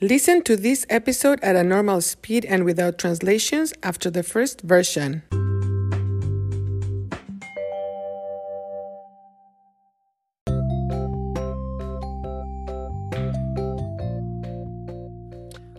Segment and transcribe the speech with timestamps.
[0.00, 5.22] Listen to this episode at a normal speed and without translations after the first version.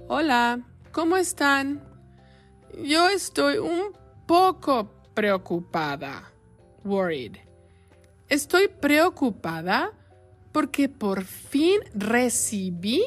[0.08, 0.62] Hola,
[0.94, 1.82] ¿cómo están?
[2.82, 3.92] Yo estoy un
[4.26, 6.24] poco preocupada.
[6.86, 7.36] Worried.
[8.30, 9.92] Estoy preocupada
[10.54, 13.04] porque por fin recibí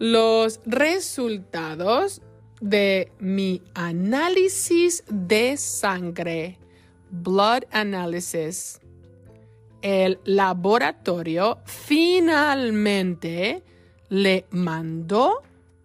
[0.00, 2.22] los resultados
[2.62, 6.58] de mi análisis de sangre,
[7.10, 8.80] blood analysis.
[9.82, 13.62] El laboratorio finalmente
[14.08, 15.42] le mandó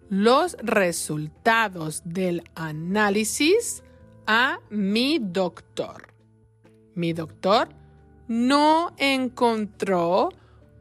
[0.10, 3.84] los resultados del análisis
[4.28, 6.14] a mi doctor.
[6.94, 7.68] Mi doctor
[8.30, 10.30] no encontró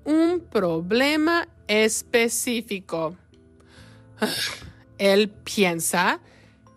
[0.05, 3.17] un problema específico.
[4.99, 6.21] Él piensa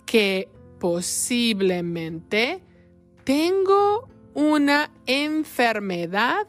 [0.05, 0.49] que
[0.79, 2.61] posiblemente
[3.23, 6.47] tengo una enfermedad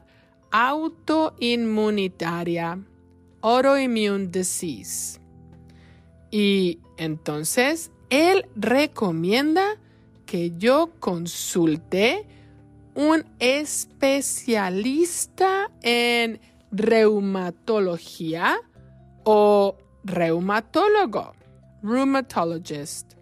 [0.50, 2.80] autoinmunitaria,
[3.40, 5.20] autoimmune disease.
[6.30, 9.78] Y entonces él recomienda
[10.26, 12.26] que yo consulte
[12.94, 18.60] un especialista en reumatología
[19.24, 21.32] o reumatólogo,
[21.82, 23.14] rheumatologist.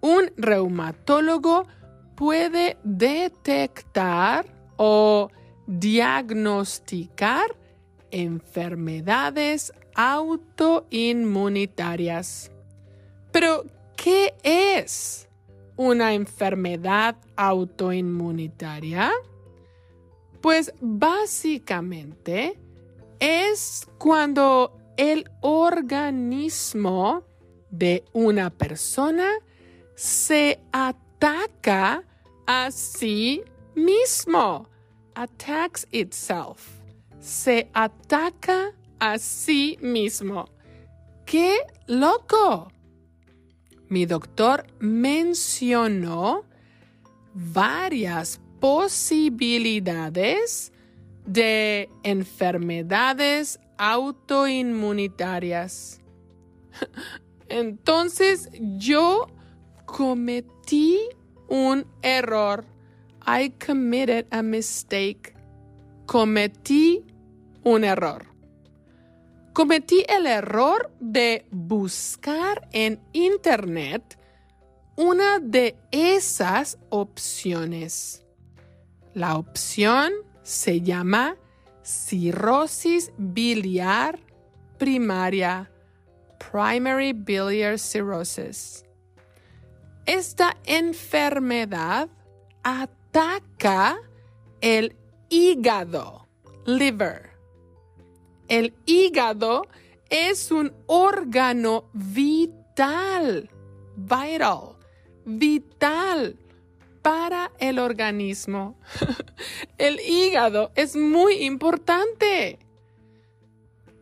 [0.00, 1.66] Un reumatólogo
[2.14, 5.28] puede detectar o
[5.66, 7.56] diagnosticar
[8.10, 12.50] enfermedades autoinmunitarias.
[13.32, 13.64] Pero,
[13.96, 15.28] ¿qué es
[15.76, 19.12] una enfermedad autoinmunitaria?
[20.40, 22.58] Pues básicamente
[23.18, 27.24] es cuando el organismo
[27.70, 29.30] de una persona
[29.94, 32.04] se ataca
[32.46, 33.42] a sí
[33.74, 34.68] mismo.
[35.14, 36.68] Attacks itself.
[37.20, 40.50] Se ataca a sí mismo.
[41.24, 41.56] ¡Qué
[41.86, 42.70] loco!
[43.88, 46.44] Mi doctor mencionó
[47.34, 50.72] varias posibilidades
[51.24, 56.00] de enfermedades autoinmunitarias.
[57.48, 59.28] Entonces yo
[59.86, 60.98] cometí
[61.48, 62.64] un error.
[63.26, 65.34] I committed a mistake.
[66.06, 67.04] Cometí
[67.64, 68.26] un error.
[69.52, 74.18] Cometí el error de buscar en Internet
[74.96, 78.24] una de esas opciones.
[79.14, 80.12] La opción
[80.42, 81.36] se llama
[81.88, 84.18] cirrosis biliar
[84.78, 85.70] primaria,
[86.38, 88.84] primary biliar cirrhosis.
[90.04, 92.08] Esta enfermedad
[92.62, 93.98] ataca
[94.60, 94.94] el
[95.30, 96.26] hígado,
[96.66, 97.30] liver.
[98.48, 99.66] El hígado
[100.10, 103.50] es un órgano vital,
[103.96, 104.76] vital,
[105.24, 106.36] vital
[107.08, 108.76] para el organismo.
[109.78, 112.58] el hígado es muy importante.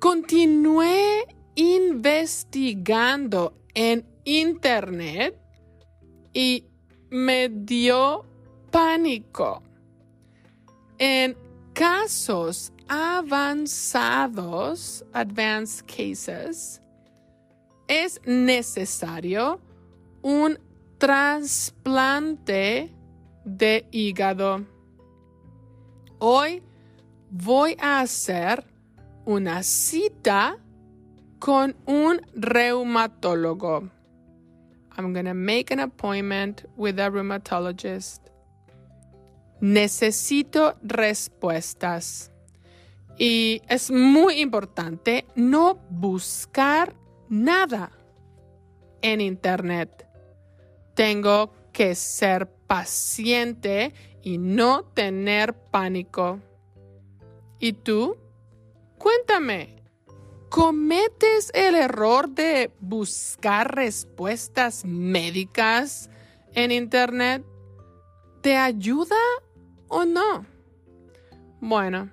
[0.01, 1.25] Continué
[1.55, 5.39] investigando en internet
[6.33, 6.65] y
[7.09, 8.25] me dio
[8.73, 9.63] pánico.
[10.99, 11.37] En
[11.75, 13.85] casos avanzados,
[15.13, 16.83] advanced cases,
[17.87, 19.61] es necesario
[20.23, 20.59] un
[20.99, 22.96] trasplante
[23.47, 24.67] de hígado.
[26.19, 26.63] Hoy
[27.31, 28.65] voy a hacer
[29.25, 30.59] una cita
[31.39, 33.89] con un reumatólogo.
[34.99, 38.21] I'm going to make an appointment with a rheumatologist.
[39.61, 42.31] Necesito respuestas.
[43.19, 46.95] Y es muy importante no buscar
[47.29, 47.93] nada
[49.03, 50.07] en Internet.
[50.95, 56.41] Tengo que ser paciente y no tener pánico.
[57.59, 58.17] ¿Y tú?
[58.99, 59.83] Cuéntame,
[60.49, 66.11] ¿cometes el error de buscar respuestas médicas
[66.55, 67.45] en Internet?
[68.43, 69.17] ¿Te ayuda
[69.89, 70.47] o no?
[71.61, 72.11] Bueno,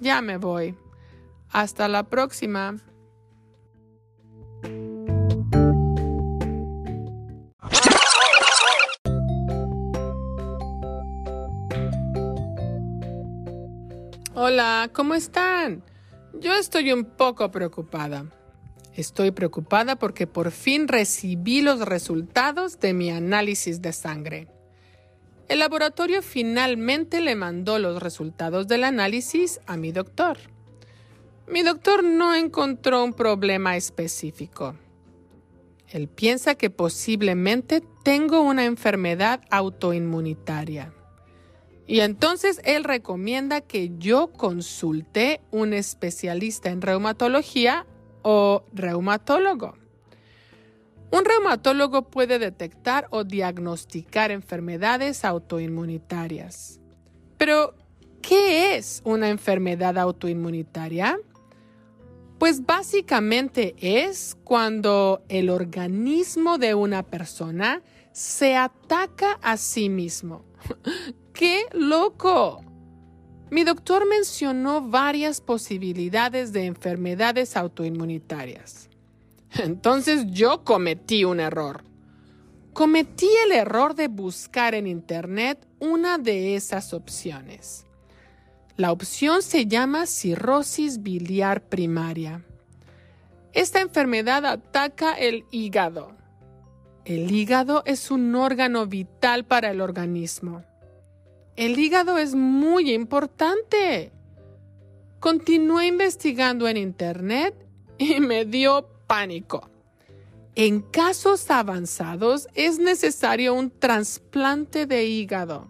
[0.00, 0.76] ya me voy.
[1.50, 2.76] Hasta la próxima.
[14.42, 15.84] Hola, ¿cómo están?
[16.32, 18.24] Yo estoy un poco preocupada.
[18.94, 24.48] Estoy preocupada porque por fin recibí los resultados de mi análisis de sangre.
[25.46, 30.38] El laboratorio finalmente le mandó los resultados del análisis a mi doctor.
[31.46, 34.74] Mi doctor no encontró un problema específico.
[35.86, 40.94] Él piensa que posiblemente tengo una enfermedad autoinmunitaria.
[41.90, 47.84] Y entonces él recomienda que yo consulte un especialista en reumatología
[48.22, 49.74] o reumatólogo.
[51.10, 56.78] Un reumatólogo puede detectar o diagnosticar enfermedades autoinmunitarias.
[57.36, 57.74] Pero,
[58.22, 61.18] ¿qué es una enfermedad autoinmunitaria?
[62.38, 67.82] Pues básicamente es cuando el organismo de una persona
[68.12, 70.44] se ataca a sí mismo.
[71.40, 72.62] ¡Qué loco!
[73.50, 78.90] Mi doctor mencionó varias posibilidades de enfermedades autoinmunitarias.
[79.52, 81.82] Entonces yo cometí un error.
[82.74, 87.86] Cometí el error de buscar en Internet una de esas opciones.
[88.76, 92.44] La opción se llama cirrosis biliar primaria.
[93.54, 96.14] Esta enfermedad ataca el hígado.
[97.06, 100.64] El hígado es un órgano vital para el organismo.
[101.60, 104.12] El hígado es muy importante.
[105.18, 107.54] Continué investigando en Internet
[107.98, 109.68] y me dio pánico.
[110.54, 115.68] En casos avanzados es necesario un trasplante de hígado.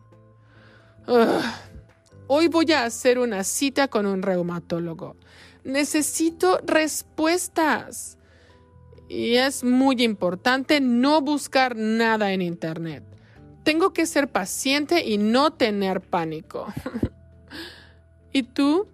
[2.28, 5.16] Hoy voy a hacer una cita con un reumatólogo.
[5.64, 8.16] Necesito respuestas.
[9.08, 13.09] Y es muy importante no buscar nada en Internet.
[13.62, 16.72] Tengo que ser paciente y no tener pánico.
[18.32, 18.88] ¿Y tú?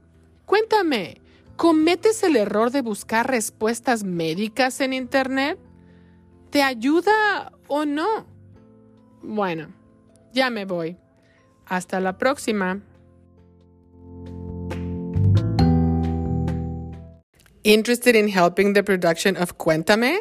[0.44, 1.20] Cuéntame,
[1.56, 5.58] ¿cometes el error de buscar respuestas médicas en Internet?
[6.50, 8.26] ¿Te ayuda o no?
[9.22, 9.68] Bueno,
[10.32, 10.96] ya me voy.
[11.66, 12.80] Hasta la próxima.
[17.64, 20.20] Interested in helping the production of Cuéntame?